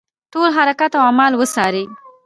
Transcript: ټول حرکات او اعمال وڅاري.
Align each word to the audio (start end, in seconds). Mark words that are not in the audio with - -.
ټول 0.33 0.49
حرکات 0.57 0.91
او 0.97 1.03
اعمال 1.07 1.33
وڅاري. 1.35 1.83